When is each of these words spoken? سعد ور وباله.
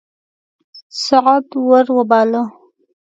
سعد 1.05 1.47
ور 1.67 1.85
وباله. 1.95 2.43